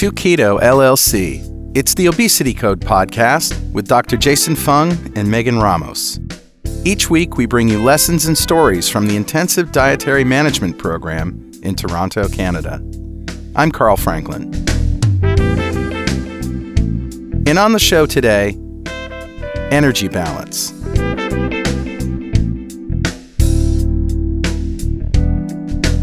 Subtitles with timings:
[0.00, 4.16] From 2 Keto LLC, it's the Obesity Code podcast with Dr.
[4.16, 6.18] Jason Fung and Megan Ramos.
[6.86, 11.74] Each week, we bring you lessons and stories from the Intensive Dietary Management Program in
[11.74, 12.82] Toronto, Canada.
[13.54, 14.54] I'm Carl Franklin.
[17.46, 18.58] And on the show today,
[19.70, 20.70] energy balance.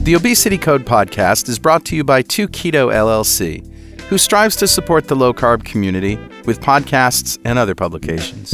[0.03, 3.73] The Obesity Code podcast is brought to you by 2 Keto LLC,
[4.09, 8.51] who strives to support the low carb community with podcasts and other publications.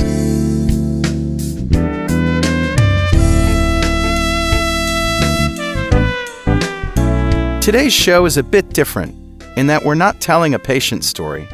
[7.63, 9.15] Today's show is a bit different
[9.55, 11.47] in that we're not telling a patient story.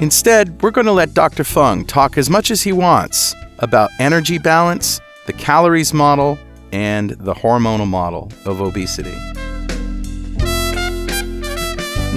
[0.00, 1.44] Instead, we're going to let Dr.
[1.44, 6.38] Fung talk as much as he wants about energy balance, the calories model,
[6.72, 9.14] and the hormonal model of obesity.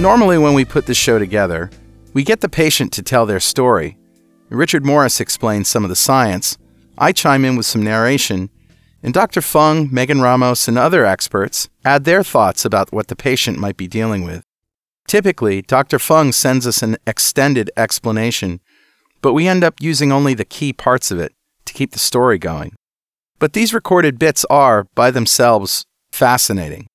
[0.00, 1.68] Normally, when we put the show together,
[2.14, 3.98] we get the patient to tell their story.
[4.48, 6.56] Richard Morris explains some of the science,
[6.96, 8.48] I chime in with some narration,
[9.02, 9.42] and Dr.
[9.42, 13.86] Fung, Megan Ramos, and other experts add their thoughts about what the patient might be
[13.86, 14.42] dealing with.
[15.06, 15.98] Typically, Dr.
[15.98, 18.60] Fung sends us an extended explanation,
[19.20, 21.34] but we end up using only the key parts of it
[21.66, 22.74] to keep the story going.
[23.38, 26.86] But these recorded bits are, by themselves, fascinating.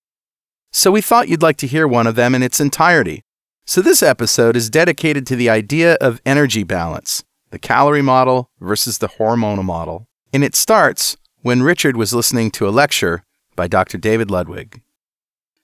[0.78, 3.22] So we thought you'd like to hear one of them in its entirety.
[3.66, 8.98] So this episode is dedicated to the idea of energy balance, the calorie model versus
[8.98, 10.09] the hormonal model.
[10.34, 13.23] And it starts when Richard was listening to a lecture
[13.56, 13.98] by Dr.
[13.98, 14.82] David Ludwig.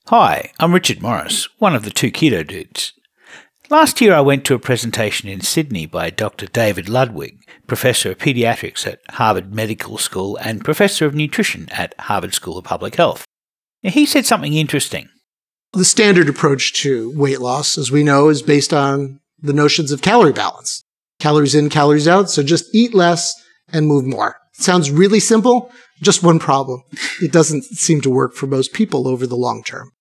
[0.06, 2.94] Hi, I'm Richard Morris, one of the two keto dudes.
[3.68, 6.46] Last year I went to a presentation in Sydney by Dr.
[6.46, 12.32] David Ludwig, Professor of Pediatrics at Harvard Medical School and Professor of Nutrition at Harvard
[12.32, 13.26] School of Public Health.
[13.82, 15.08] He said something interesting.
[15.72, 20.02] The standard approach to weight loss, as we know, is based on the notions of
[20.02, 20.84] calorie balance.
[21.18, 22.30] Calories in, calories out.
[22.30, 23.34] So just eat less
[23.72, 24.36] and move more.
[24.58, 25.72] It sounds really simple.
[26.00, 26.82] Just one problem.
[27.20, 29.92] It doesn't seem to work for most people over the long term.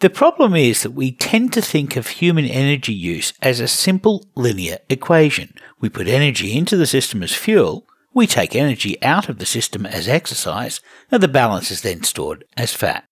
[0.00, 4.28] The problem is that we tend to think of human energy use as a simple
[4.36, 5.54] linear equation.
[5.80, 9.86] We put energy into the system as fuel, we take energy out of the system
[9.86, 10.80] as exercise,
[11.10, 13.04] and the balance is then stored as fat.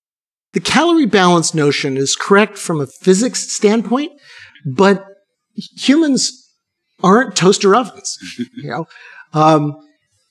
[0.52, 4.12] The calorie balance notion is correct from a physics standpoint,
[4.64, 5.04] but
[5.54, 6.32] humans
[7.02, 8.16] aren't toaster ovens.
[8.56, 8.86] you know,
[9.32, 9.74] um,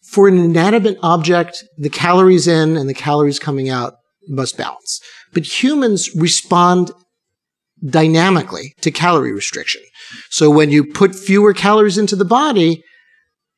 [0.04, 3.96] for an inanimate object, the calories in and the calories coming out
[4.28, 5.00] must balance.
[5.34, 6.92] But humans respond
[7.88, 9.82] dynamically to calorie restriction.
[10.30, 12.84] So when you put fewer calories into the body,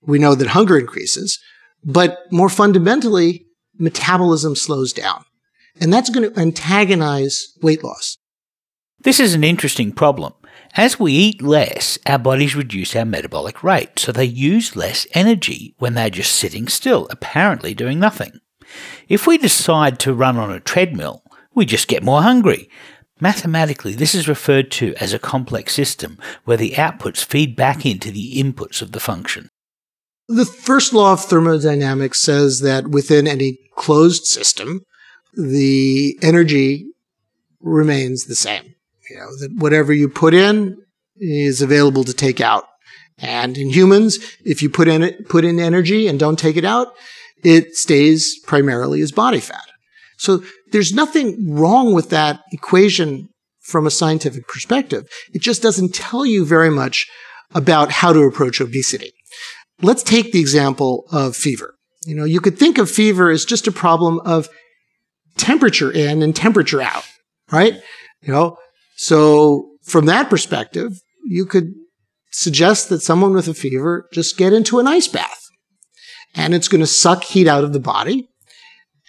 [0.07, 1.39] we know that hunger increases,
[1.83, 3.45] but more fundamentally,
[3.77, 5.23] metabolism slows down.
[5.79, 8.17] And that's going to antagonize weight loss.
[9.01, 10.33] This is an interesting problem.
[10.75, 15.75] As we eat less, our bodies reduce our metabolic rate, so they use less energy
[15.77, 18.39] when they're just sitting still, apparently doing nothing.
[19.07, 21.23] If we decide to run on a treadmill,
[21.53, 22.69] we just get more hungry.
[23.19, 28.11] Mathematically, this is referred to as a complex system where the outputs feed back into
[28.11, 29.49] the inputs of the function.
[30.27, 34.81] The first law of thermodynamics says that within any closed system,
[35.33, 36.87] the energy
[37.61, 38.75] remains the same.
[39.09, 40.77] You know, that whatever you put in
[41.17, 42.65] is available to take out.
[43.17, 46.93] And in humans, if you put in put in energy and don't take it out,
[47.43, 49.65] it stays primarily as body fat.
[50.17, 53.29] So there's nothing wrong with that equation
[53.61, 55.07] from a scientific perspective.
[55.33, 57.07] It just doesn't tell you very much
[57.53, 59.13] about how to approach obesity.
[59.81, 61.75] Let's take the example of fever.
[62.05, 64.49] You know, you could think of fever as just a problem of
[65.37, 67.03] temperature in and temperature out,
[67.51, 67.73] right?
[68.21, 68.57] You know,
[68.95, 70.93] so from that perspective,
[71.25, 71.73] you could
[72.31, 75.41] suggest that someone with a fever just get into an ice bath
[76.33, 78.29] and it's going to suck heat out of the body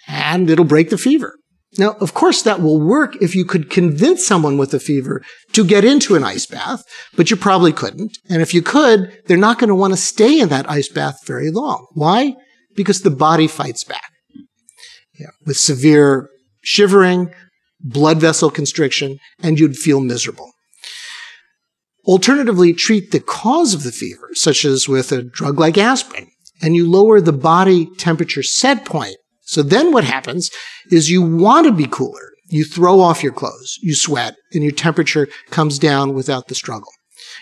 [0.07, 1.38] and it'll break the fever.
[1.79, 5.23] Now, of course, that will work if you could convince someone with a fever
[5.53, 6.83] to get into an ice bath,
[7.15, 8.17] but you probably couldn't.
[8.29, 11.25] And if you could, they're not going to want to stay in that ice bath
[11.25, 11.87] very long.
[11.93, 12.35] Why?
[12.75, 14.11] Because the body fights back.
[15.17, 16.29] Yeah, with severe
[16.61, 17.33] shivering,
[17.79, 20.51] blood vessel constriction, and you'd feel miserable.
[22.05, 26.29] Alternatively, treat the cause of the fever, such as with a drug like aspirin,
[26.61, 29.15] and you lower the body temperature set point.
[29.49, 30.51] So then what happens
[30.91, 32.33] is you want to be cooler.
[32.49, 36.91] You throw off your clothes, you sweat, and your temperature comes down without the struggle.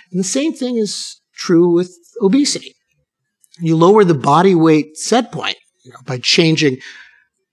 [0.09, 2.73] And the same thing is true with obesity.
[3.59, 6.77] You lower the body weight set point you know, by changing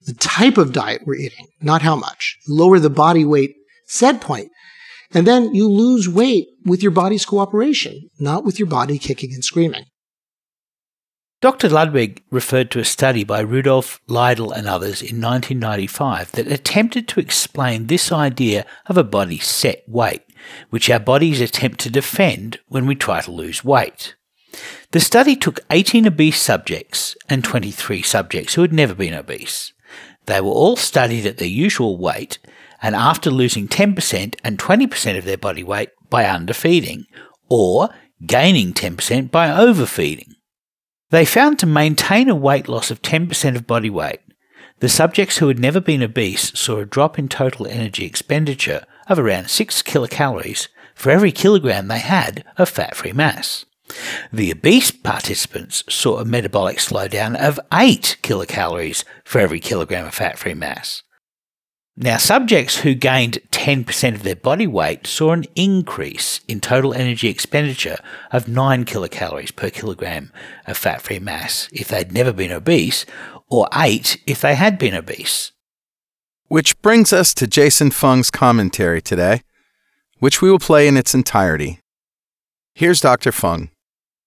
[0.02, 2.36] the type of diet we're eating, not how much.
[2.46, 3.56] Lower the body weight
[3.88, 4.50] set point,
[5.12, 9.42] And then you lose weight with your body's cooperation, not with your body kicking and
[9.44, 9.86] screaming.
[11.44, 11.68] Dr.
[11.68, 17.20] Ludwig referred to a study by Rudolf Leibel and others in 1995 that attempted to
[17.20, 20.22] explain this idea of a body's set weight,
[20.70, 24.14] which our bodies attempt to defend when we try to lose weight.
[24.92, 29.74] The study took 18 obese subjects and 23 subjects who had never been obese.
[30.24, 32.38] They were all studied at their usual weight
[32.80, 37.04] and after losing 10% and 20% of their body weight by underfeeding,
[37.50, 37.90] or
[38.24, 40.33] gaining 10% by overfeeding.
[41.14, 44.18] They found to maintain a weight loss of 10% of body weight,
[44.80, 49.20] the subjects who had never been obese saw a drop in total energy expenditure of
[49.20, 53.64] around 6 kilocalories for every kilogram they had of fat free mass.
[54.32, 60.36] The obese participants saw a metabolic slowdown of 8 kilocalories for every kilogram of fat
[60.36, 61.03] free mass.
[61.96, 67.28] Now, subjects who gained 10% of their body weight saw an increase in total energy
[67.28, 67.98] expenditure
[68.32, 70.32] of 9 kilocalories per kilogram
[70.66, 73.06] of fat free mass if they'd never been obese,
[73.48, 75.52] or 8 if they had been obese.
[76.48, 79.42] Which brings us to Jason Fung's commentary today,
[80.18, 81.78] which we will play in its entirety.
[82.74, 83.30] Here's Dr.
[83.30, 83.70] Fung.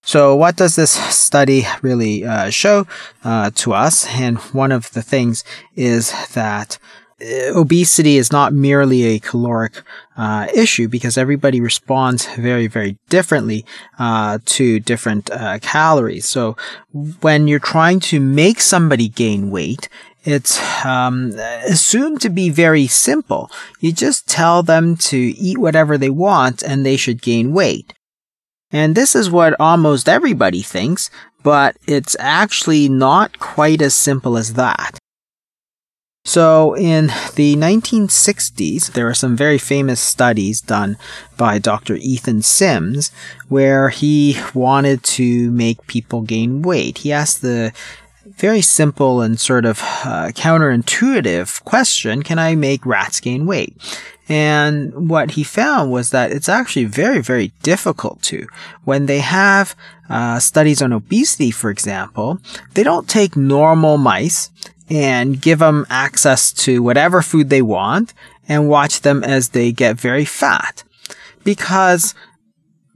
[0.03, 2.87] So, what does this study really uh, show
[3.25, 4.07] uh, to us?
[4.07, 5.43] And one of the things
[5.75, 6.79] is that
[7.21, 9.81] obesity is not merely a caloric
[10.17, 13.65] uh, issue because everybody responds very, very differently
[13.97, 16.27] uh, to different uh, calories.
[16.27, 16.55] So
[17.21, 19.89] when you're trying to make somebody gain weight,
[20.23, 21.31] it's um,
[21.65, 23.49] assumed to be very simple.
[23.79, 27.93] You just tell them to eat whatever they want and they should gain weight.
[28.69, 31.09] And this is what almost everybody thinks,
[31.41, 34.99] but it's actually not quite as simple as that.
[36.27, 40.97] So, in the 1960s, there are some very famous studies done
[41.37, 41.95] by Dr.
[41.95, 43.13] Ethan Sims
[43.47, 46.97] where he wanted to make people gain weight.
[46.97, 47.71] He asked the
[48.25, 53.77] very simple and sort of uh, counterintuitive question Can I make rats gain weight?
[54.27, 58.45] And what he found was that it's actually very, very difficult to.
[58.83, 59.77] When they have
[60.09, 62.41] uh, studies on obesity, for example,
[62.73, 64.49] they don't take normal mice
[64.89, 68.13] and give them access to whatever food they want
[68.47, 70.83] and watch them as they get very fat.
[71.43, 72.13] Because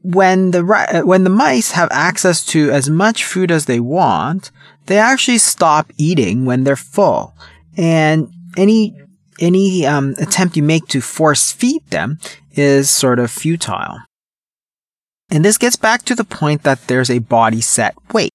[0.04, 4.52] when the when the mice have access to as much food as they want,
[4.88, 7.34] they actually stop eating when they're full.
[7.78, 8.96] And any
[9.40, 12.20] any um, attempt you make to force feed them
[12.54, 14.00] is sort of futile.
[15.30, 18.32] And this gets back to the point that there's a body set weight.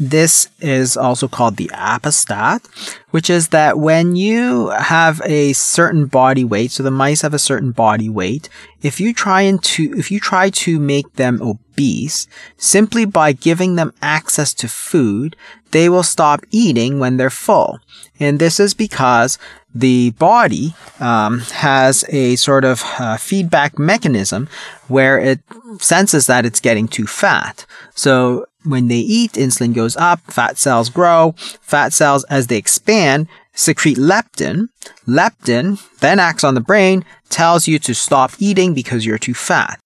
[0.00, 2.64] This is also called the adipostat,
[3.10, 7.38] which is that when you have a certain body weight, so the mice have a
[7.38, 8.48] certain body weight,
[8.80, 13.74] if you try and to, if you try to make them obese, simply by giving
[13.74, 15.34] them access to food,
[15.72, 17.80] they will stop eating when they're full.
[18.20, 19.38] And this is because
[19.74, 24.48] the body um, has a sort of uh, feedback mechanism
[24.86, 25.40] where it
[25.78, 27.66] senses that it's getting too fat.
[27.94, 31.34] So when they eat, insulin goes up, fat cells grow.
[31.60, 34.68] Fat cells, as they expand, secrete leptin.
[35.06, 39.78] Leptin then acts on the brain, tells you to stop eating because you're too fat.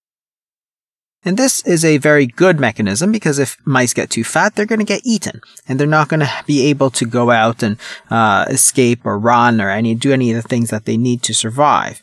[1.24, 4.80] And this is a very good mechanism because if mice get too fat, they're going
[4.80, 7.76] to get eaten and they're not going to be able to go out and
[8.10, 11.34] uh, escape or run or any do any of the things that they need to
[11.34, 12.02] survive.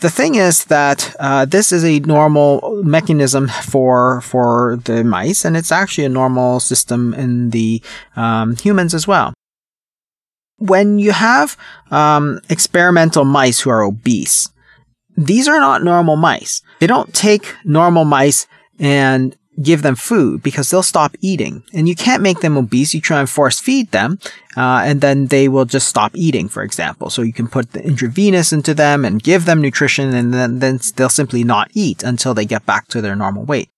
[0.00, 5.56] The thing is that uh, this is a normal mechanism for for the mice, and
[5.56, 7.82] it's actually a normal system in the
[8.14, 9.34] um, humans as well.
[10.58, 11.56] When you have
[11.90, 14.50] um, experimental mice who are obese,
[15.16, 16.62] these are not normal mice.
[16.78, 18.46] They don't take normal mice
[18.78, 21.62] and give them food because they'll stop eating.
[21.72, 22.94] And you can't make them obese.
[22.94, 24.18] You try and force feed them,
[24.56, 27.10] uh, and then they will just stop eating, for example.
[27.10, 30.80] So you can put the intravenous into them and give them nutrition, and then, then
[30.96, 33.70] they'll simply not eat until they get back to their normal weight.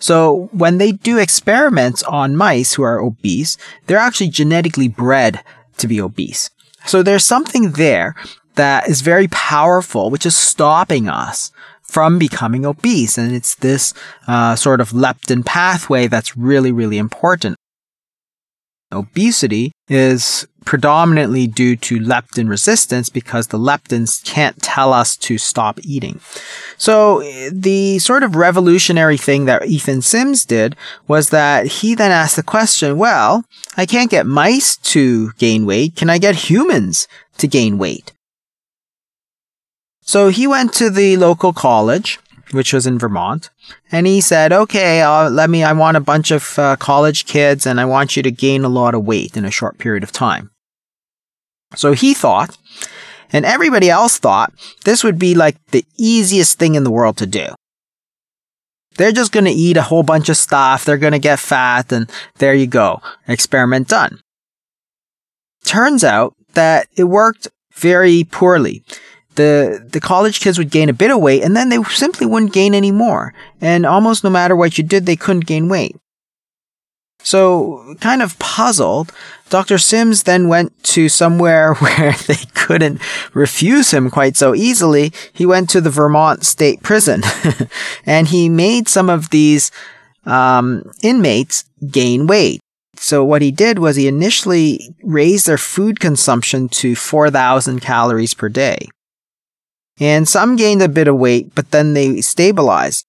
[0.00, 5.42] So when they do experiments on mice who are obese, they're actually genetically bred
[5.78, 6.50] to be obese.
[6.86, 8.14] So there's something there
[8.54, 11.52] that is very powerful, which is stopping us
[11.88, 13.18] from becoming obese.
[13.18, 13.94] And it's this
[14.28, 17.56] uh, sort of leptin pathway that's really, really important.
[18.90, 25.78] Obesity is predominantly due to leptin resistance because the leptins can't tell us to stop
[25.82, 26.20] eating.
[26.76, 30.76] So the sort of revolutionary thing that Ethan Sims did
[31.06, 33.44] was that he then asked the question, well,
[33.76, 35.96] I can't get mice to gain weight.
[35.96, 38.12] Can I get humans to gain weight?
[40.08, 42.18] So he went to the local college,
[42.52, 43.50] which was in Vermont,
[43.92, 45.62] and he said, "Okay, uh, let me.
[45.62, 48.70] I want a bunch of uh, college kids, and I want you to gain a
[48.70, 50.50] lot of weight in a short period of time."
[51.74, 52.56] So he thought,
[53.34, 54.54] and everybody else thought,
[54.86, 57.48] this would be like the easiest thing in the world to do.
[58.96, 60.86] They're just going to eat a whole bunch of stuff.
[60.86, 63.02] They're going to get fat, and there you go.
[63.26, 64.20] Experiment done.
[65.66, 68.82] Turns out that it worked very poorly.
[69.38, 72.52] The, the college kids would gain a bit of weight and then they simply wouldn't
[72.52, 73.32] gain any more.
[73.60, 75.94] And almost no matter what you did, they couldn't gain weight.
[77.22, 79.12] So, kind of puzzled,
[79.48, 79.78] Dr.
[79.78, 83.00] Sims then went to somewhere where they couldn't
[83.32, 85.12] refuse him quite so easily.
[85.32, 87.22] He went to the Vermont State Prison
[88.06, 89.70] and he made some of these
[90.26, 92.60] um, inmates gain weight.
[92.96, 98.48] So, what he did was he initially raised their food consumption to 4,000 calories per
[98.48, 98.88] day.
[100.00, 103.04] And some gained a bit of weight, but then they stabilized.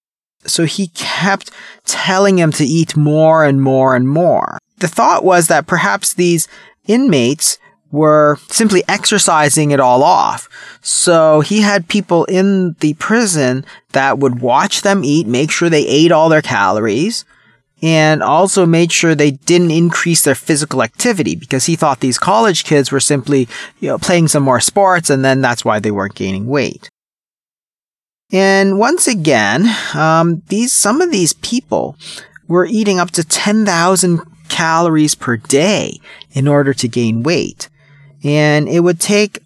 [0.45, 1.51] So he kept
[1.85, 4.57] telling him to eat more and more and more.
[4.77, 6.47] The thought was that perhaps these
[6.87, 7.57] inmates
[7.91, 10.47] were simply exercising it all off.
[10.81, 15.85] So he had people in the prison that would watch them eat, make sure they
[15.85, 17.25] ate all their calories,
[17.81, 22.63] and also made sure they didn't increase their physical activity because he thought these college
[22.63, 23.47] kids were simply,
[23.79, 26.89] you know, playing some more sports and then that's why they weren't gaining weight.
[28.31, 31.95] And once again, um, these some of these people
[32.47, 35.99] were eating up to 10,000 calories per day
[36.31, 37.69] in order to gain weight.
[38.23, 39.39] And it would take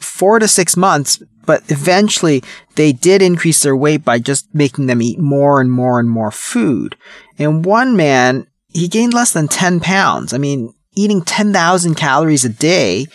[0.00, 2.42] four to six months, but eventually
[2.76, 6.30] they did increase their weight by just making them eat more and more and more
[6.30, 6.96] food.
[7.38, 10.32] And one man, he gained less than 10 pounds.
[10.32, 13.06] I mean, eating 10,000 calories a day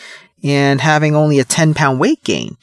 [0.44, 2.58] and having only a 10 pound weight gain.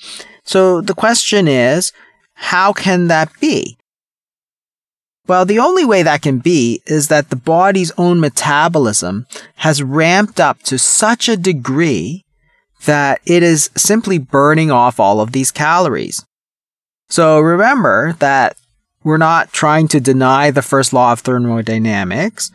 [0.45, 1.93] So the question is,
[2.35, 3.77] how can that be?
[5.27, 10.39] Well, the only way that can be is that the body's own metabolism has ramped
[10.39, 12.25] up to such a degree
[12.85, 16.27] that it is simply burning off all of these calories.
[17.09, 18.57] So remember that
[19.03, 22.51] we're not trying to deny the first law of thermodynamics.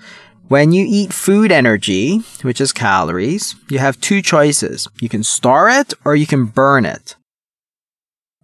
[0.47, 4.87] When you eat food energy, which is calories, you have two choices.
[4.99, 7.15] You can store it or you can burn it.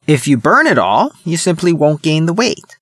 [0.06, 2.78] If you burn it all, you simply won't gain the weight.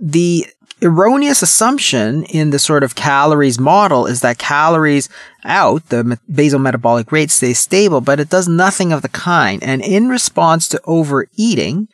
[0.00, 0.46] The
[0.82, 5.08] erroneous assumption in the sort of calories model is that calories
[5.44, 9.62] out, the basal metabolic rate stays stable, but it does nothing of the kind.
[9.62, 11.88] And in response to overeating,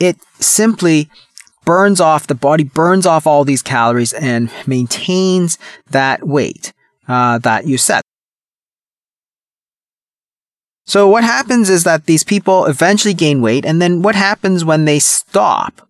[0.00, 1.08] it simply
[1.64, 5.58] burns off, the body burns off all these calories and maintains
[5.90, 6.72] that weight
[7.06, 8.02] uh, that you set.
[10.86, 14.86] So what happens is that these people eventually gain weight, and then what happens when
[14.86, 15.86] they stop?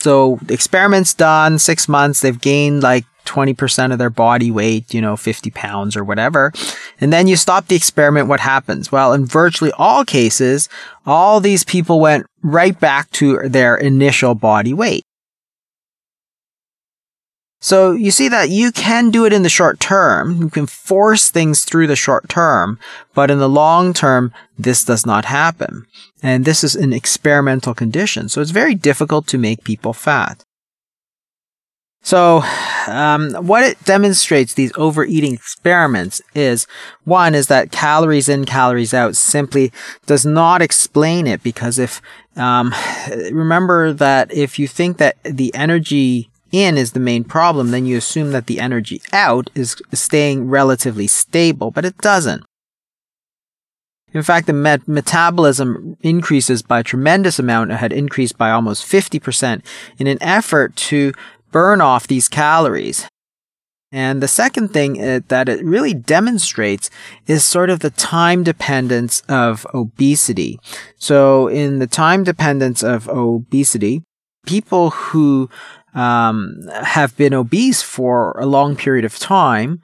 [0.00, 5.16] So experiments done, six months, they've gained like 20% of their body weight, you know,
[5.16, 6.52] 50 pounds or whatever.
[7.00, 8.90] And then you stop the experiment, what happens?
[8.90, 10.68] Well, in virtually all cases,
[11.04, 15.02] all these people went right back to their initial body weight.
[17.60, 20.40] So you see that you can do it in the short term.
[20.40, 22.78] You can force things through the short term,
[23.14, 25.86] but in the long term, this does not happen.
[26.22, 28.28] And this is an experimental condition.
[28.28, 30.44] So it's very difficult to make people fat.
[32.06, 32.44] So,
[32.86, 36.68] um, what it demonstrates these overeating experiments is
[37.02, 39.72] one is that calories in, calories out simply
[40.06, 42.00] does not explain it because if,
[42.36, 42.72] um,
[43.32, 47.96] remember that if you think that the energy in is the main problem, then you
[47.96, 52.44] assume that the energy out is staying relatively stable, but it doesn't.
[54.12, 57.72] In fact, the met- metabolism increases by a tremendous amount.
[57.72, 59.62] It had increased by almost 50%
[59.98, 61.12] in an effort to
[61.56, 63.08] burn off these calories.
[63.90, 66.90] And the second thing uh, that it really demonstrates
[67.26, 70.60] is sort of the time dependence of obesity.
[70.98, 74.02] So in the time dependence of obesity,
[74.44, 75.48] people who
[75.94, 79.80] um, have been obese for a long period of time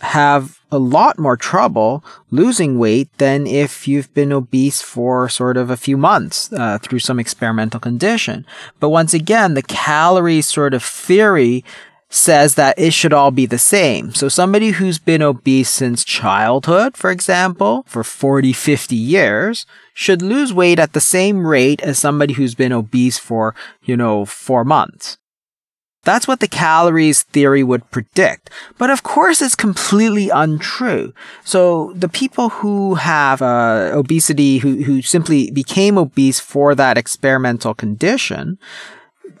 [0.00, 5.70] have a lot more trouble losing weight than if you've been obese for sort of
[5.70, 8.46] a few months uh, through some experimental condition.
[8.78, 11.64] But once again, the calorie sort of theory
[12.10, 14.14] says that it should all be the same.
[14.14, 20.54] So somebody who's been obese since childhood, for example, for 40, 50 years, should lose
[20.54, 25.18] weight at the same rate as somebody who's been obese for, you know, four months.
[26.08, 28.48] That's what the calories theory would predict.
[28.78, 31.12] But of course, it's completely untrue.
[31.44, 37.74] So the people who have uh, obesity, who, who simply became obese for that experimental
[37.74, 38.58] condition,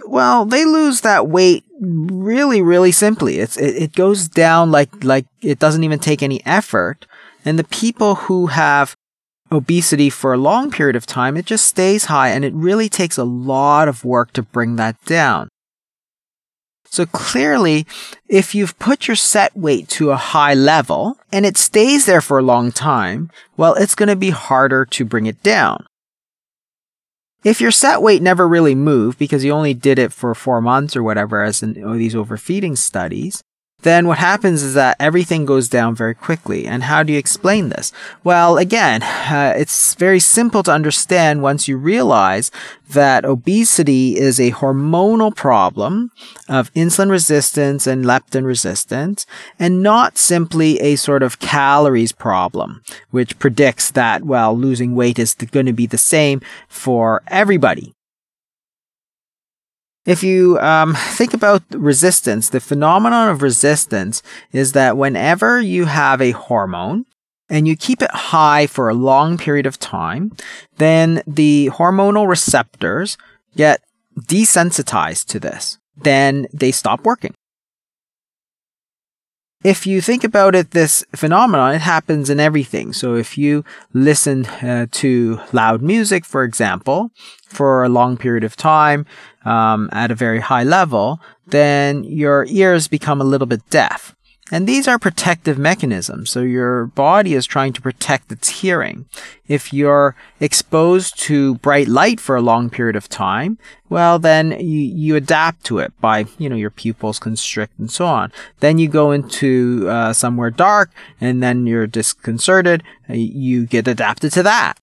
[0.06, 3.38] well, they lose that weight really, really simply.
[3.38, 7.06] It's, it, it goes down like, like it doesn't even take any effort.
[7.46, 8.94] And the people who have
[9.50, 13.16] obesity for a long period of time, it just stays high and it really takes
[13.16, 15.48] a lot of work to bring that down.
[16.90, 17.86] So clearly,
[18.28, 22.38] if you've put your set weight to a high level and it stays there for
[22.38, 25.84] a long time, well, it's going to be harder to bring it down.
[27.44, 30.96] If your set weight never really moved because you only did it for four months
[30.96, 33.42] or whatever, as in these overfeeding studies,
[33.82, 36.66] then what happens is that everything goes down very quickly.
[36.66, 37.92] And how do you explain this?
[38.24, 42.50] Well, again, uh, it's very simple to understand once you realize
[42.90, 46.10] that obesity is a hormonal problem
[46.48, 49.26] of insulin resistance and leptin resistance,
[49.58, 55.34] and not simply a sort of calories problem, which predicts that, well, losing weight is
[55.34, 57.94] going to be the same for everybody.
[60.08, 64.22] If you um, think about resistance, the phenomenon of resistance
[64.52, 67.04] is that whenever you have a hormone
[67.50, 70.32] and you keep it high for a long period of time,
[70.78, 73.18] then the hormonal receptors
[73.54, 73.82] get
[74.18, 75.76] desensitized to this.
[75.94, 77.34] Then they stop working.
[79.68, 82.94] If you think about it, this phenomenon, it happens in everything.
[82.94, 87.10] So if you listen uh, to loud music, for example,
[87.48, 89.04] for a long period of time,
[89.44, 94.16] um, at a very high level, then your ears become a little bit deaf.
[94.50, 96.30] And these are protective mechanisms.
[96.30, 99.06] So your body is trying to protect its hearing.
[99.46, 103.58] If you're exposed to bright light for a long period of time,
[103.90, 108.06] well, then you, you adapt to it by, you know, your pupils constrict and so
[108.06, 108.32] on.
[108.60, 112.82] Then you go into uh, somewhere dark and then you're disconcerted.
[113.08, 114.78] You get adapted to that.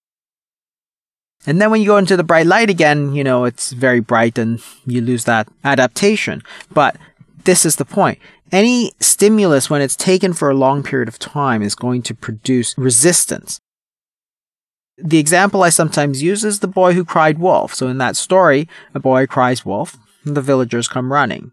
[1.46, 4.36] And then when you go into the bright light again, you know, it's very bright
[4.36, 6.42] and you lose that adaptation.
[6.72, 6.96] But
[7.46, 8.18] this is the point.
[8.52, 12.76] Any stimulus, when it's taken for a long period of time, is going to produce
[12.76, 13.58] resistance.
[14.98, 17.74] The example I sometimes use is the boy who cried wolf.
[17.74, 21.52] So in that story, a boy cries wolf, and the villagers come running.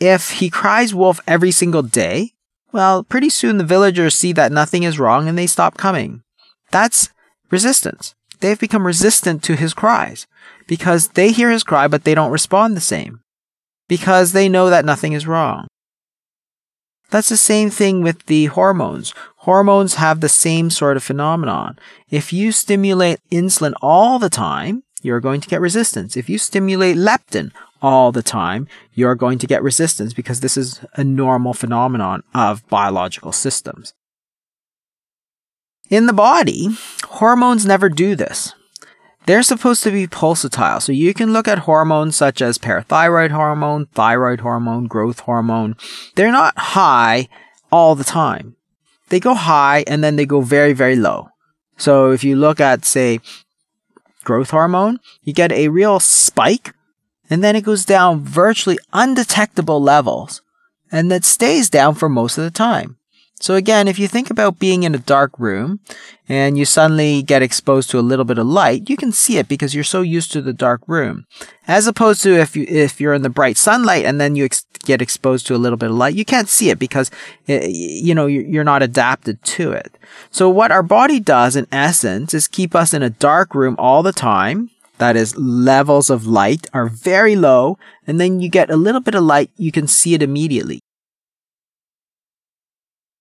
[0.00, 2.32] If he cries wolf every single day,
[2.72, 6.22] well, pretty soon the villagers see that nothing is wrong and they stop coming.
[6.70, 7.10] That's
[7.50, 10.26] resistance they've become resistant to his cries
[10.66, 13.20] because they hear his cry, but they don't respond the same
[13.88, 15.66] because they know that nothing is wrong.
[17.10, 19.14] That's the same thing with the hormones.
[19.38, 21.78] Hormones have the same sort of phenomenon.
[22.10, 26.16] If you stimulate insulin all the time, you're going to get resistance.
[26.16, 30.80] If you stimulate leptin all the time, you're going to get resistance because this is
[30.94, 33.92] a normal phenomenon of biological systems.
[35.90, 36.68] In the body,
[37.04, 38.54] hormones never do this.
[39.26, 43.86] They're supposed to be pulsatile, so you can look at hormones such as parathyroid hormone,
[43.86, 45.76] thyroid hormone, growth hormone.
[46.14, 47.28] They're not high
[47.72, 48.56] all the time.
[49.08, 51.28] They go high and then they go very, very low.
[51.76, 53.20] So if you look at, say,
[54.24, 56.74] growth hormone, you get a real spike
[57.30, 60.42] and then it goes down virtually undetectable levels
[60.92, 62.98] and that stays down for most of the time.
[63.44, 65.80] So again, if you think about being in a dark room
[66.30, 69.48] and you suddenly get exposed to a little bit of light, you can see it
[69.48, 71.26] because you're so used to the dark room.
[71.68, 74.64] As opposed to if you if you're in the bright sunlight and then you ex-
[74.86, 77.10] get exposed to a little bit of light, you can't see it because
[77.46, 79.98] it, eh, you know you're not adapted to it.
[80.30, 84.02] So what our body does in essence is keep us in a dark room all
[84.02, 84.70] the time.
[84.96, 87.76] That is, levels of light are very low,
[88.06, 90.80] and then you get a little bit of light, you can see it immediately.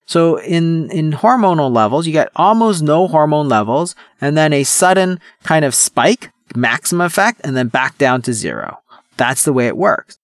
[0.05, 5.19] So in, in hormonal levels, you get almost no hormone levels and then a sudden
[5.43, 8.79] kind of spike, maximum effect, and then back down to zero.
[9.17, 10.17] That's the way it works.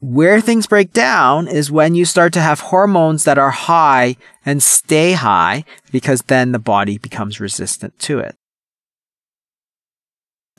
[0.00, 4.62] Where things break down is when you start to have hormones that are high and
[4.62, 8.36] stay high because then the body becomes resistant to it.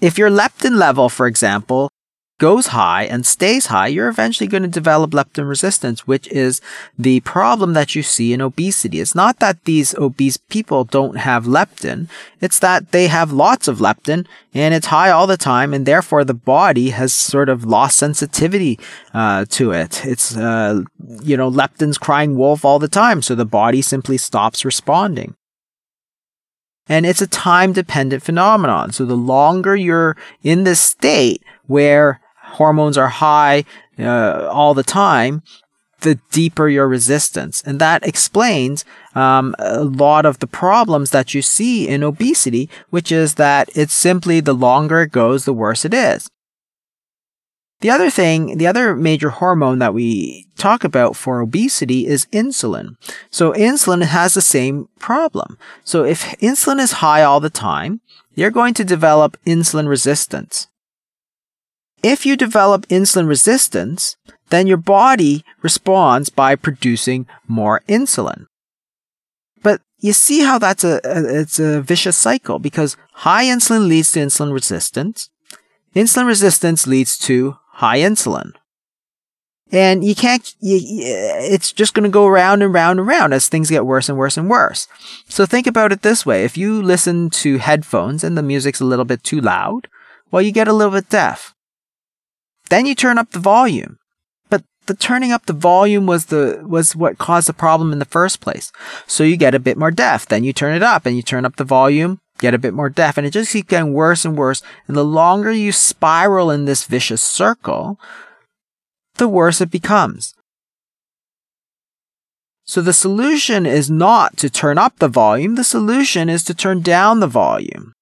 [0.02, 1.90] If your leptin level, for example,
[2.38, 6.60] goes high and stays high, you're eventually going to develop leptin resistance, which is
[6.98, 9.00] the problem that you see in obesity.
[9.00, 12.10] It's not that these obese people don't have leptin.
[12.42, 15.74] It's that they have lots of leptin and it's high all the time.
[15.74, 18.80] And therefore the body has sort of lost sensitivity,
[19.14, 20.06] uh, to it.
[20.06, 20.82] It's, uh,
[21.24, 23.22] you know, leptin's crying wolf all the time.
[23.22, 25.36] So the body simply stops responding.
[26.88, 28.92] And it's a time dependent phenomenon.
[28.92, 32.20] So the longer you're in this state where
[32.58, 33.64] hormones are high,
[34.00, 35.42] uh, all the time,
[36.02, 37.62] the deeper your resistance.
[37.66, 43.12] And that explains um, a lot of the problems that you see in obesity, which
[43.12, 46.30] is that it's simply the longer it goes, the worse it is.
[47.82, 52.96] The other thing, the other major hormone that we talk about for obesity is insulin.
[53.30, 55.58] So insulin has the same problem.
[55.84, 58.02] So if insulin is high all the time,
[58.34, 60.68] you're going to develop insulin resistance.
[62.06, 64.16] If you develop insulin resistance,
[64.52, 68.46] then your body responds by producing more insulin.
[69.64, 74.12] But you see how that's a, a, it's a vicious cycle because high insulin leads
[74.12, 75.32] to insulin resistance.
[75.96, 78.52] Insulin resistance leads to high insulin.
[79.72, 83.50] And you can't, you, it's just going to go round and round and round as
[83.50, 84.88] things get worse and worse and worse.
[85.28, 86.44] So think about it this way.
[86.44, 89.88] If you listen to headphones and the music's a little bit too loud,
[90.30, 91.55] well, you get a little bit deaf.
[92.70, 93.98] Then you turn up the volume
[94.50, 98.06] But the turning up the volume was the was what caused the problem in the
[98.06, 98.72] first place.
[99.08, 101.46] So you get a bit more deaf, then you turn it up and you turn
[101.46, 104.38] up the volume, get a bit more deaf, and it just keeps getting worse and
[104.38, 104.62] worse.
[104.88, 108.00] And the longer you spiral in this vicious circle,
[109.16, 110.34] the worse it becomes.
[112.68, 116.82] So the solution is not to turn up the volume, the solution is to turn
[116.82, 117.95] down the volume.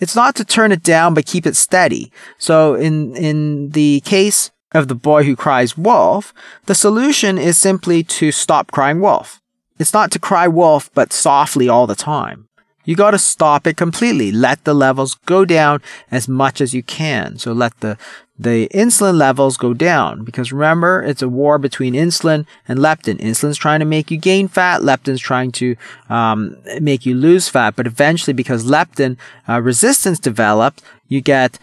[0.00, 2.10] It's not to turn it down but keep it steady.
[2.38, 6.32] So in in the case of the boy who cries wolf,
[6.66, 9.40] the solution is simply to stop crying wolf.
[9.78, 12.48] It's not to cry wolf, but softly all the time.
[12.84, 14.32] You gotta stop it completely.
[14.32, 17.38] Let the levels go down as much as you can.
[17.38, 17.96] So let the,
[18.40, 20.24] the insulin levels go down.
[20.24, 23.20] Because remember, it's a war between insulin and leptin.
[23.20, 24.80] Insulin's trying to make you gain fat.
[24.80, 25.76] Leptin's trying to,
[26.08, 27.76] um, make you lose fat.
[27.76, 31.58] But eventually, because leptin, uh, resistance developed, you get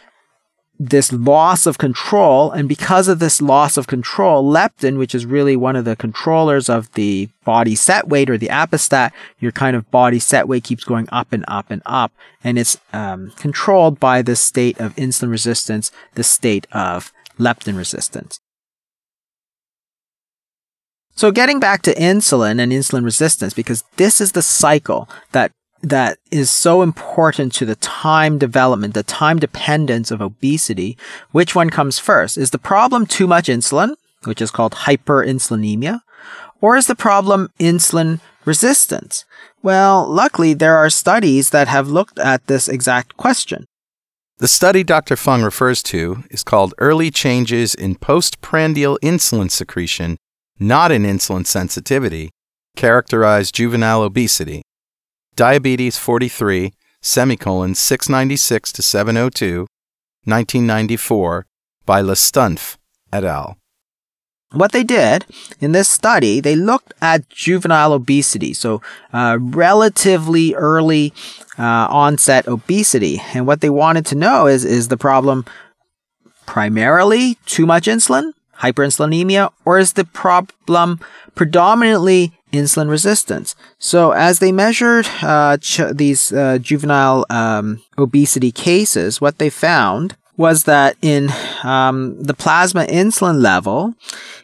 [0.79, 2.51] this loss of control.
[2.51, 6.69] And because of this loss of control, leptin, which is really one of the controllers
[6.69, 10.83] of the body set weight or the adipostat, your kind of body set weight keeps
[10.83, 12.11] going up and up and up.
[12.43, 18.39] And it's um, controlled by this state of insulin resistance, the state of leptin resistance.
[21.15, 26.17] So getting back to insulin and insulin resistance, because this is the cycle that that
[26.31, 30.97] is so important to the time development, the time dependence of obesity.
[31.31, 32.37] Which one comes first?
[32.37, 36.01] Is the problem too much insulin, which is called hyperinsulinemia,
[36.61, 39.25] or is the problem insulin resistance?
[39.61, 43.65] Well, luckily, there are studies that have looked at this exact question.
[44.39, 45.15] The study Dr.
[45.15, 50.17] Fung refers to is called Early Changes in Postprandial Insulin Secretion,
[50.59, 52.29] Not in Insulin Sensitivity,
[52.75, 54.61] Characterized Juvenile Obesity,
[55.37, 59.59] Diabetes 43, semicolon 696 to 702,
[60.23, 61.45] 1994,
[61.85, 62.77] by Le Stunff
[63.13, 63.55] et al.
[64.51, 65.27] What they did
[65.59, 68.81] in this study, they looked at juvenile obesity, so
[69.13, 71.13] uh, relatively early
[71.59, 73.21] uh, onset obesity.
[73.35, 75.45] And what they wanted to know is is the problem
[76.47, 80.99] primarily too much insulin, hyperinsulinemia, or is the problem
[81.35, 83.55] predominantly insulin resistance.
[83.79, 90.15] So as they measured uh, ch- these uh, juvenile um, obesity cases, what they found
[90.37, 91.29] was that in
[91.63, 93.95] um, the plasma insulin level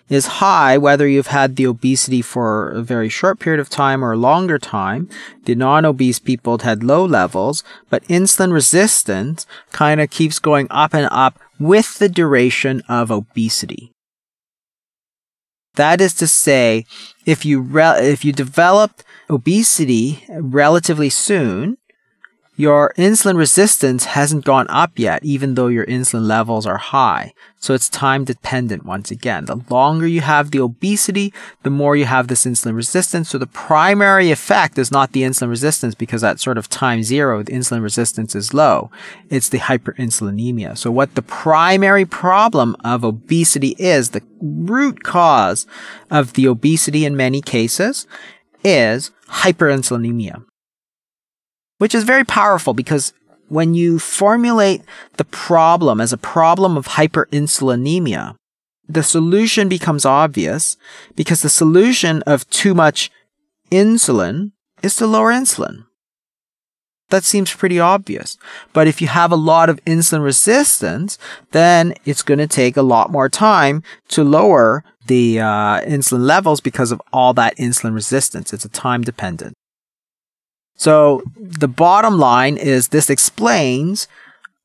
[0.09, 4.13] is high whether you've had the obesity for a very short period of time or
[4.13, 5.07] a longer time.
[5.45, 11.07] The non-obese people had low levels, but insulin resistance kind of keeps going up and
[11.11, 13.92] up with the duration of obesity.
[15.75, 16.85] That is to say,
[17.25, 21.77] if you re- if you developed obesity relatively soon,
[22.55, 27.33] your insulin resistance hasn't gone up yet, even though your insulin levels are high.
[27.57, 29.45] So it's time dependent once again.
[29.45, 33.29] The longer you have the obesity, the more you have this insulin resistance.
[33.29, 37.41] So the primary effect is not the insulin resistance because at sort of time zero,
[37.41, 38.91] the insulin resistance is low.
[39.31, 40.77] It's the hyperinsulinemia.
[40.77, 45.65] So what the primary problem of obesity is, the root cause
[46.11, 48.05] of the obesity in many cases
[48.63, 50.43] is hyperinsulinemia
[51.83, 53.11] which is very powerful because
[53.49, 54.81] when you formulate
[55.17, 58.35] the problem as a problem of hyperinsulinemia,
[58.87, 60.77] the solution becomes obvious
[61.17, 63.11] because the solution of too much
[63.69, 65.83] insulin is to lower insulin.
[67.09, 68.37] That seems pretty obvious.
[68.71, 71.17] But if you have a lot of insulin resistance,
[71.51, 76.61] then it's going to take a lot more time to lower the uh, insulin levels
[76.61, 78.53] because of all that insulin resistance.
[78.53, 79.53] It's a time dependent.
[80.83, 84.09] So the bottom line is this explains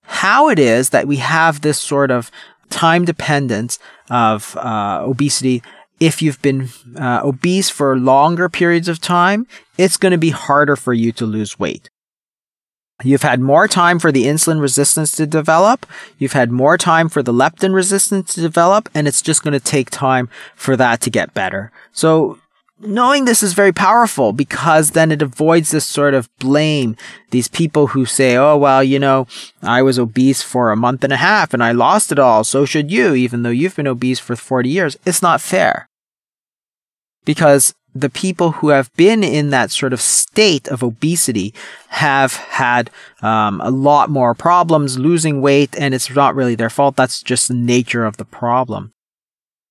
[0.02, 2.32] how it is that we have this sort of
[2.70, 3.78] time dependence
[4.10, 5.62] of uh, obesity.
[6.00, 10.74] If you've been uh, obese for longer periods of time, it's going to be harder
[10.74, 11.88] for you to lose weight.
[13.04, 15.86] You've had more time for the insulin resistance to develop.
[16.18, 19.60] You've had more time for the leptin resistance to develop, and it's just going to
[19.60, 21.70] take time for that to get better.
[21.92, 22.40] So
[22.80, 26.96] knowing this is very powerful because then it avoids this sort of blame.
[27.30, 29.26] These people who say, oh, well, you know,
[29.62, 32.44] I was obese for a month and a half and I lost it all.
[32.44, 34.96] So should you, even though you've been obese for 40 years.
[35.04, 35.88] It's not fair.
[37.24, 41.52] Because the people who have been in that sort of state of obesity
[41.88, 42.90] have had
[43.22, 46.96] um, a lot more problems losing weight, and it's not really their fault.
[46.96, 48.92] That's just the nature of the problem.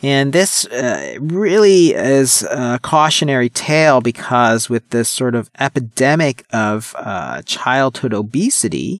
[0.02, 6.96] And this uh, really is a cautionary tale because with this sort of epidemic of
[6.98, 9.00] uh, childhood obesity,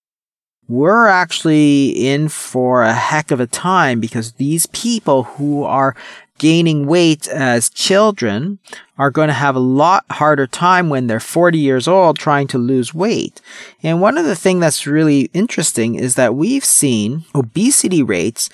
[0.68, 5.96] we're actually in for a heck of a time because these people who are
[6.40, 8.60] gaining weight as children
[8.98, 12.58] are going to have a lot harder time when they're 40 years old trying to
[12.58, 13.42] lose weight.
[13.82, 18.50] And one of the things that's really interesting is that we've seen obesity rates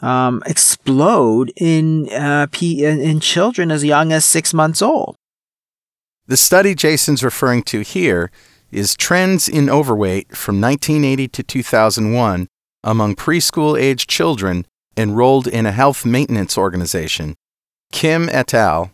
[0.00, 5.16] um, explode in, uh, in children as young as six months old.
[6.26, 8.30] The study Jason's referring to here
[8.70, 12.48] is Trends in Overweight from 1980 to 2001
[12.82, 17.34] among preschool age children enrolled in a health maintenance organization.
[17.92, 18.90] Kim et al.,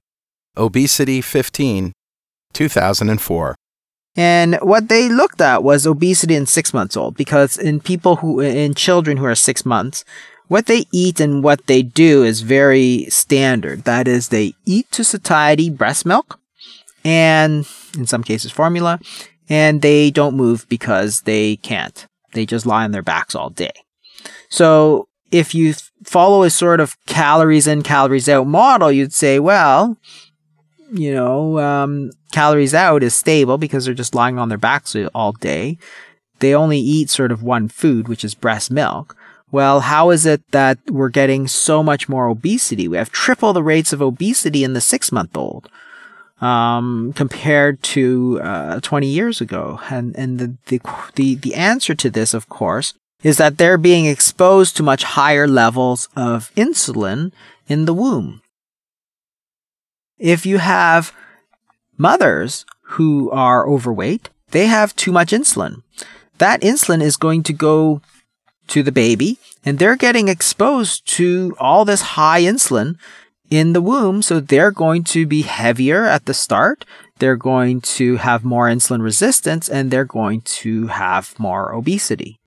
[0.56, 1.92] Obesity 15,
[2.52, 3.54] 2004.
[4.14, 8.40] And what they looked at was obesity in six months old, because in people who,
[8.40, 10.04] in children who are six months,
[10.52, 13.84] what they eat and what they do is very standard.
[13.84, 16.38] That is, they eat to satiety breast milk,
[17.06, 19.00] and in some cases formula,
[19.48, 22.06] and they don't move because they can't.
[22.34, 23.72] They just lie on their backs all day.
[24.50, 25.72] So if you
[26.04, 29.96] follow a sort of calories in, calories out model, you'd say, well,
[30.92, 35.32] you know, um, calories out is stable because they're just lying on their backs all
[35.32, 35.78] day.
[36.40, 39.16] They only eat sort of one food, which is breast milk.
[39.52, 42.88] Well, how is it that we're getting so much more obesity?
[42.88, 45.68] We have triple the rates of obesity in the six month old.
[46.40, 50.80] Um, compared to uh, 20 years ago, and and the, the
[51.14, 55.46] the the answer to this, of course, is that they're being exposed to much higher
[55.46, 57.30] levels of insulin
[57.68, 58.42] in the womb.
[60.18, 61.12] If you have
[61.96, 65.84] mothers who are overweight, they have too much insulin.
[66.38, 68.00] That insulin is going to go
[68.68, 72.96] to the baby and they're getting exposed to all this high insulin
[73.50, 74.22] in the womb.
[74.22, 76.84] So they're going to be heavier at the start.
[77.18, 82.40] They're going to have more insulin resistance and they're going to have more obesity.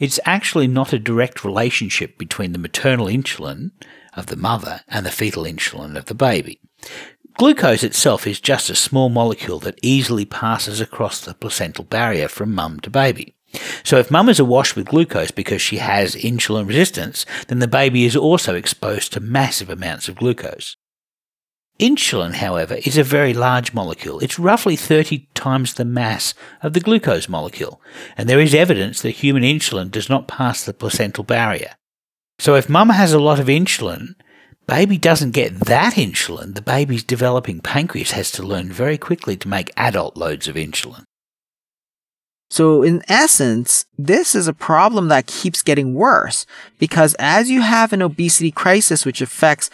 [0.00, 3.70] It's actually not a direct relationship between the maternal insulin
[4.14, 6.60] of the mother and the fetal insulin of the baby.
[7.36, 12.54] Glucose itself is just a small molecule that easily passes across the placental barrier from
[12.54, 13.34] mum to baby.
[13.82, 18.04] So if mum is awash with glucose because she has insulin resistance, then the baby
[18.04, 20.76] is also exposed to massive amounts of glucose.
[21.80, 24.20] Insulin, however, is a very large molecule.
[24.20, 27.80] It's roughly 30 times the mass of the glucose molecule,
[28.16, 31.74] and there is evidence that human insulin does not pass the placental barrier.
[32.38, 34.14] So if mum has a lot of insulin,
[34.68, 36.54] baby doesn't get that insulin.
[36.54, 41.04] The baby's developing pancreas has to learn very quickly to make adult loads of insulin.
[42.54, 46.46] So, in essence, this is a problem that keeps getting worse
[46.78, 49.70] because as you have an obesity crisis which affects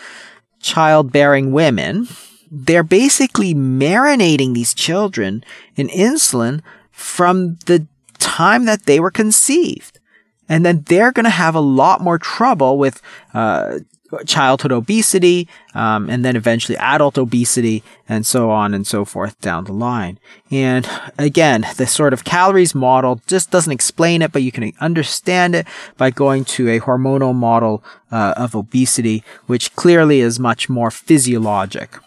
[0.60, 2.08] childbearing women,
[2.50, 5.44] they're basically marinating these children
[5.76, 7.86] in insulin from the
[8.18, 10.00] time that they were conceived.
[10.48, 13.02] And then they're going to have a lot more trouble with
[13.34, 13.80] uh,
[14.26, 19.64] childhood obesity, um, and then eventually adult obesity, and so on and so forth down
[19.64, 20.18] the line.
[20.50, 25.54] And again, the sort of calories model just doesn't explain it, but you can understand
[25.54, 30.90] it by going to a hormonal model uh, of obesity, which clearly is much more
[30.90, 31.98] physiologic.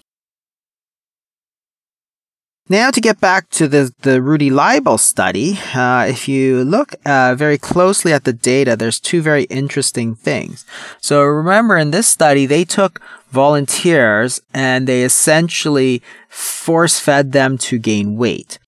[2.69, 7.36] Now, to get back to the, the Rudy Leibel study, uh, if you look uh,
[7.36, 10.65] very closely at the data, there's two very interesting things.
[11.02, 17.78] So remember, in this study, they took volunteers and they essentially force fed them to
[17.78, 18.60] gain weight.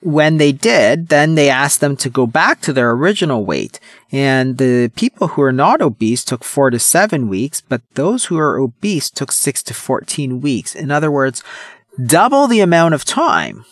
[0.00, 3.80] When they did, then they asked them to go back to their original weight.
[4.12, 8.38] And the people who are not obese took four to seven weeks, but those who
[8.38, 10.76] are obese took six to 14 weeks.
[10.76, 11.42] In other words,
[12.06, 13.64] double the amount of time.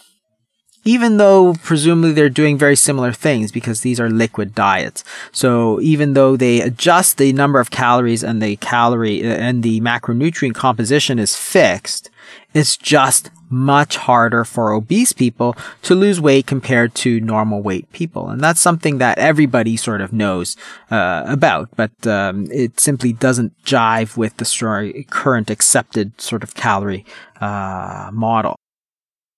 [0.85, 5.03] even though presumably they're doing very similar things because these are liquid diets.
[5.33, 9.81] So even though they adjust the number of calories and the calorie uh, and the
[9.81, 12.09] macronutrient composition is fixed,
[12.57, 18.29] it's just much harder for obese people to lose weight compared to normal weight people.
[18.29, 20.57] And that's something that everybody sort of knows
[20.91, 27.05] uh, about, but um, it simply doesn't jive with the current accepted sort of calorie
[27.41, 28.57] uh, model.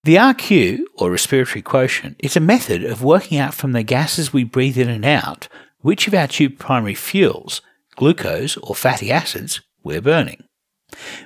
[0.04, 4.44] The RQ, or respiratory quotient, is a method of working out from the gases we
[4.44, 5.48] breathe in and out
[5.80, 7.62] which of our two primary fuels,
[7.96, 10.44] glucose or fatty acids, we're burning.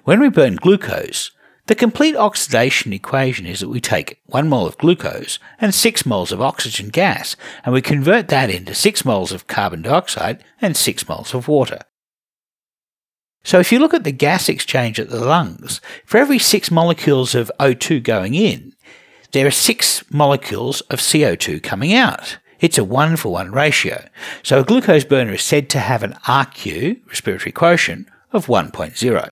[0.05, 1.31] When we burn glucose,
[1.67, 6.33] the complete oxidation equation is that we take 1 mole of glucose and 6 moles
[6.33, 11.09] of oxygen gas, and we convert that into 6 moles of carbon dioxide and 6
[11.09, 11.79] moles of water.
[13.45, 17.35] So if you look at the gas exchange at the lungs, for every 6 molecules
[17.35, 18.75] of O2 going in,
[19.33, 22.39] there are 6 molecules of CO2 coming out.
[22.61, 24.07] It's a 1 for 1 ratio.
[24.43, 29.29] So a glucose burner is said to have an RQ, respiratory quotient, of 1.0.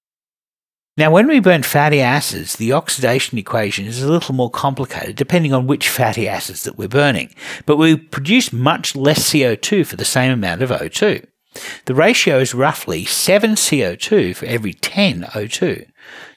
[1.00, 5.54] Now, when we burn fatty acids, the oxidation equation is a little more complicated depending
[5.54, 7.34] on which fatty acids that we're burning,
[7.64, 11.24] but we produce much less CO2 for the same amount of O2.
[11.86, 15.86] The ratio is roughly 7 CO2 for every 10 O2,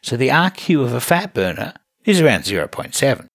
[0.01, 1.73] so the RQ of a fat burner
[2.05, 3.27] is around 0.7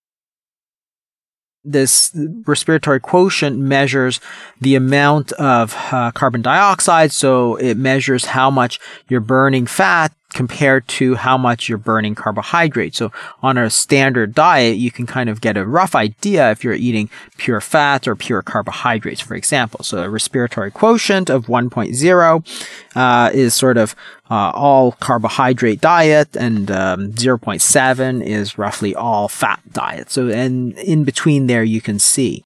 [1.64, 4.20] this respiratory quotient measures
[4.60, 7.12] the amount of uh, carbon dioxide.
[7.12, 12.98] So it measures how much you're burning fat compared to how much you're burning carbohydrates.
[12.98, 13.10] So
[13.42, 17.08] on a standard diet, you can kind of get a rough idea if you're eating
[17.38, 19.82] pure fat or pure carbohydrates, for example.
[19.82, 23.96] So a respiratory quotient of 1.0 uh, is sort of
[24.30, 30.10] uh, all carbohydrate diet, and um, 0.7 is roughly all fat diet.
[30.10, 32.44] So and in between there, you can see.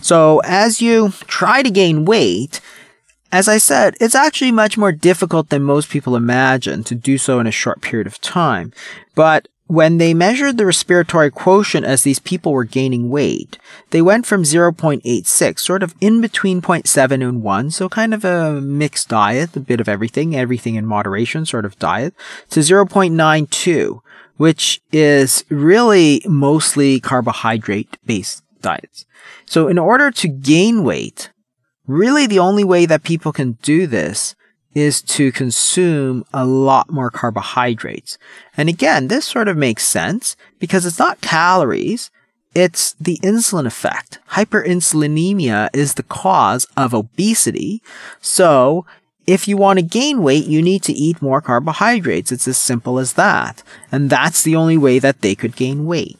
[0.00, 2.60] So as you try to gain weight,
[3.36, 7.38] as I said, it's actually much more difficult than most people imagine to do so
[7.38, 8.72] in a short period of time.
[9.14, 13.58] But when they measured the respiratory quotient as these people were gaining weight,
[13.90, 18.58] they went from 0.86, sort of in between 0.7 and 1, so kind of a
[18.62, 22.14] mixed diet, a bit of everything, everything in moderation sort of diet,
[22.48, 24.00] to 0.92,
[24.38, 29.04] which is really mostly carbohydrate based diets.
[29.44, 31.30] So in order to gain weight,
[31.86, 34.34] really the only way that people can do this
[34.74, 38.18] is to consume a lot more carbohydrates.
[38.56, 42.10] And again, this sort of makes sense because it's not calories,
[42.54, 44.18] it's the insulin effect.
[44.32, 47.82] Hyperinsulinemia is the cause of obesity.
[48.20, 48.84] So
[49.26, 52.30] if you want to gain weight, you need to eat more carbohydrates.
[52.30, 53.62] It's as simple as that.
[53.90, 56.18] And that's the only way that they could gain weight.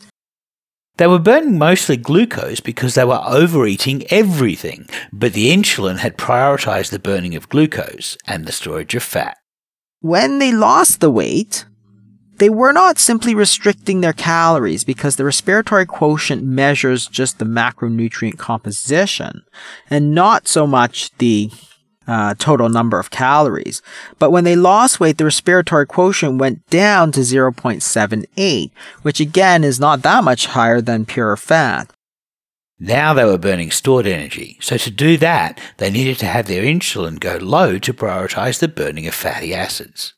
[0.99, 6.91] They were burning mostly glucose because they were overeating everything, but the insulin had prioritized
[6.91, 9.37] the burning of glucose and the storage of fat.
[10.01, 11.67] When they lost the weight,
[12.39, 18.39] they were not simply restricting their calories because the respiratory quotient measures just the macronutrient
[18.39, 19.43] composition
[19.91, 21.51] and not so much the
[22.07, 23.83] uh, total number of calories.
[24.19, 28.71] But when they lost weight, the respiratory quotient went down to 0.78,
[29.03, 31.91] which again is not that much higher than pure fat.
[32.79, 36.63] Now they were burning stored energy, so to do that, they needed to have their
[36.63, 40.13] insulin go low to prioritize the burning of fatty acids.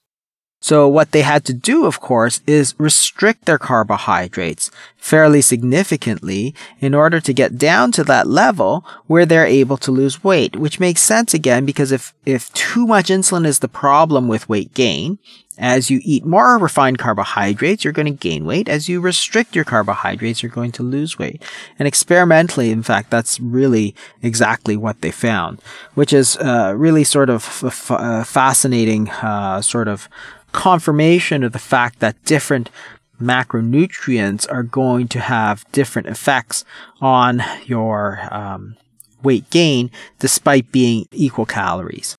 [0.60, 6.94] So what they had to do, of course, is restrict their carbohydrates fairly significantly in
[6.94, 11.00] order to get down to that level where they're able to lose weight, which makes
[11.00, 15.18] sense again because if, if too much insulin is the problem with weight gain,
[15.58, 18.68] as you eat more refined carbohydrates, you're going to gain weight.
[18.68, 21.42] As you restrict your carbohydrates, you're going to lose weight.
[21.78, 25.60] And experimentally, in fact, that's really exactly what they found,
[25.94, 30.08] which is uh, really sort of uh, fascinating, uh, sort of
[30.52, 32.70] confirmation of the fact that different
[33.20, 36.64] macronutrients are going to have different effects
[37.00, 38.76] on your um,
[39.22, 39.90] weight gain
[40.20, 42.16] despite being equal calories.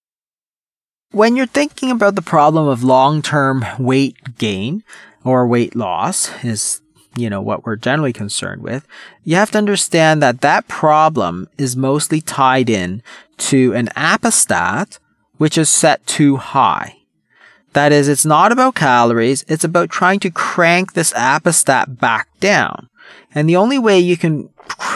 [1.11, 4.83] When you're thinking about the problem of long-term weight gain
[5.23, 6.81] or weight loss is
[7.17, 8.87] you know what we're generally concerned with
[9.23, 13.01] you have to understand that that problem is mostly tied in
[13.35, 14.99] to an adipostat
[15.37, 16.99] which is set too high
[17.73, 22.89] that is, it's not about calories, it's about trying to crank this adipostat back down.
[23.33, 24.49] And the only way you can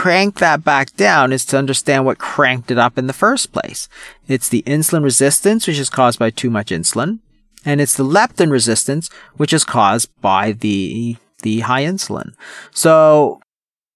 [0.03, 3.87] crank that back down is to understand what cranked it up in the first place.
[4.27, 7.19] It's the insulin resistance, which is caused by too much insulin,
[7.63, 12.33] and it's the leptin resistance, which is caused by the the high insulin.
[12.71, 13.39] So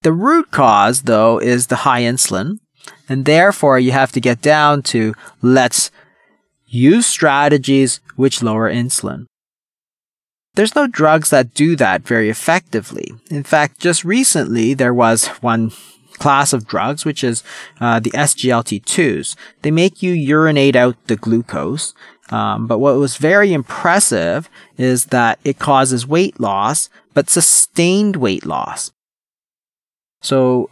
[0.02, 2.60] The root cause, though, is the high insulin,
[3.08, 5.90] and therefore you have to get down to let's
[6.66, 9.26] use strategies which lower insulin.
[10.54, 13.12] There's no drugs that do that very effectively.
[13.30, 15.72] In fact, just recently there was one
[16.18, 17.42] class of drugs, which is
[17.80, 19.36] uh, the SGLT2s.
[19.62, 21.94] They make you urinate out the glucose.
[22.30, 28.44] Um, but what was very impressive is that it causes weight loss, but sustained weight
[28.44, 28.92] loss.
[30.20, 30.70] So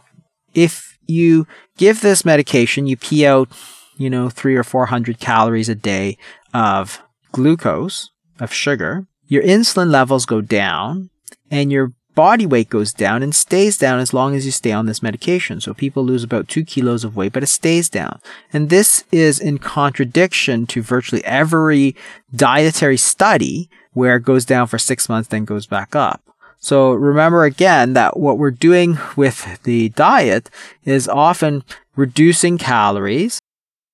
[0.53, 3.49] if you give this medication, you pee out,
[3.97, 6.17] you know, three or four hundred calories a day
[6.53, 11.09] of glucose, of sugar, your insulin levels go down
[11.49, 14.87] and your body weight goes down and stays down as long as you stay on
[14.87, 15.61] this medication.
[15.61, 18.19] So people lose about two kilos of weight, but it stays down.
[18.51, 21.95] And this is in contradiction to virtually every
[22.35, 26.23] dietary study where it goes down for six months, then goes back up.
[26.57, 30.49] So remember again that what we're doing with the diet
[30.85, 31.63] is often
[31.95, 33.39] reducing calories.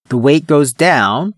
[0.07, 1.34] The weight goes down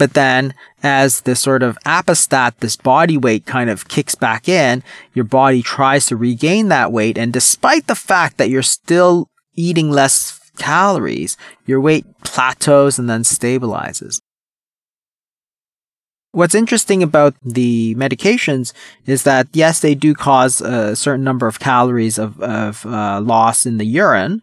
[0.00, 4.82] but then as this sort of adipostat, this body weight kind of kicks back in,
[5.12, 7.18] your body tries to regain that weight.
[7.18, 11.36] And despite the fact that you're still eating less calories,
[11.66, 14.22] your weight plateaus and then stabilizes.
[16.32, 18.72] What's interesting about the medications
[19.04, 23.66] is that yes, they do cause a certain number of calories of, of uh, loss
[23.66, 24.40] in the urine,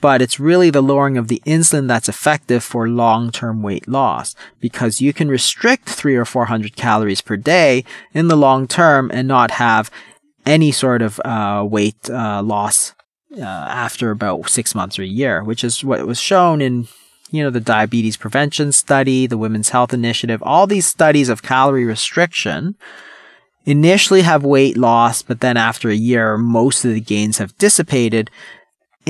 [0.00, 5.00] but it's really the lowering of the insulin that's effective for long-term weight loss because
[5.00, 9.52] you can restrict three or 400 calories per day in the long term and not
[9.52, 9.90] have
[10.46, 12.94] any sort of uh, weight uh, loss
[13.36, 16.88] uh, after about six months or a year, which is what was shown in
[17.30, 21.84] you know the diabetes prevention study, the Women's Health Initiative, all these studies of calorie
[21.84, 22.74] restriction
[23.64, 28.30] initially have weight loss, but then after a year, most of the gains have dissipated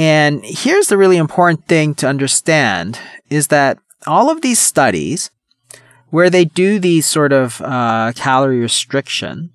[0.00, 2.98] and here's the really important thing to understand
[3.28, 3.76] is that
[4.06, 5.30] all of these studies
[6.08, 9.52] where they do these sort of uh, calorie restriction,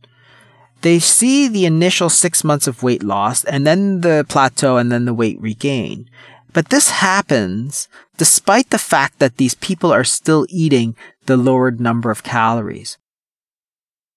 [0.81, 5.05] they see the initial six months of weight loss and then the plateau and then
[5.05, 6.07] the weight regain.
[6.53, 12.11] But this happens despite the fact that these people are still eating the lowered number
[12.11, 12.99] of calories.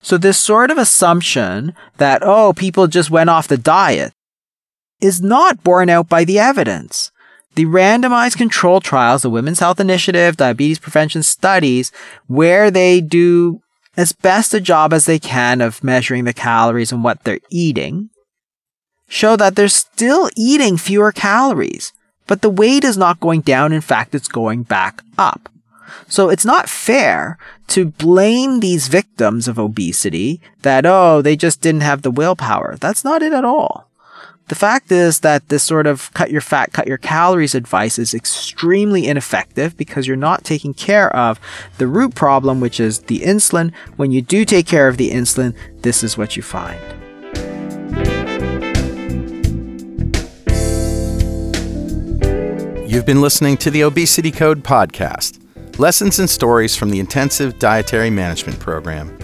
[0.02, 4.12] So this sort of assumption that, oh, people just went off the diet
[5.00, 7.10] is not borne out by the evidence.
[7.54, 11.90] The randomized control trials, the Women's Health Initiative, diabetes prevention studies,
[12.26, 13.60] where they do
[13.96, 18.10] as best a job as they can of measuring the calories and what they're eating,
[19.08, 21.92] show that they're still eating fewer calories,
[22.28, 23.72] but the weight is not going down.
[23.72, 25.48] In fact, it's going back up.
[26.06, 27.38] So it's not fair
[27.68, 32.76] to blame these victims of obesity that, oh, they just didn't have the willpower.
[32.78, 33.87] That's not it at all.
[34.48, 38.14] The fact is that this sort of cut your fat, cut your calories advice is
[38.14, 41.38] extremely ineffective because you're not taking care of
[41.76, 43.74] the root problem, which is the insulin.
[43.96, 46.80] When you do take care of the insulin, this is what you find.
[52.90, 55.44] You've been listening to the Obesity Code podcast
[55.78, 59.16] lessons and stories from the Intensive Dietary Management Program.